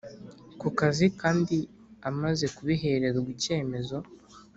Ku 0.59 0.67
kazi 0.79 1.05
kandi 1.21 1.57
amaze 2.09 2.45
kubihererwa 2.55 3.29
icyemezo 3.35 3.97